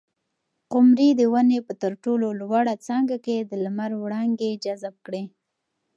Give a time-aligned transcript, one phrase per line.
[0.71, 5.23] قمرۍ د ونې په تر ټولو لوړه څانګه کې د لمر وړانګې جذب کړې.